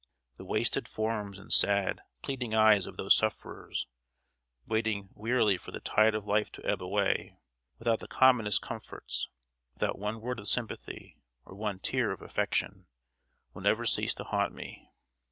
The 0.37 0.45
wasted 0.45 0.87
forms 0.87 1.37
and 1.37 1.53
sad, 1.53 2.01
pleading 2.23 2.55
eyes 2.55 2.87
of 2.87 2.97
those 2.97 3.15
sufferers, 3.15 3.85
waiting 4.65 5.09
wearily 5.13 5.57
for 5.57 5.69
the 5.69 5.79
tide 5.79 6.15
of 6.15 6.25
life 6.25 6.51
to 6.53 6.65
ebb 6.65 6.81
away 6.81 7.37
without 7.77 7.99
the 7.99 8.07
commonest 8.07 8.63
comforts, 8.63 9.29
without 9.75 9.99
one 9.99 10.19
word 10.19 10.39
of 10.39 10.47
sympathy, 10.47 11.19
or 11.45 11.53
one 11.53 11.77
tear 11.77 12.09
of 12.11 12.23
affection 12.23 12.87
will 13.53 13.61
never 13.61 13.85
cease 13.85 14.15
to 14.15 14.23
haunt 14.23 14.55
me. 14.55 14.89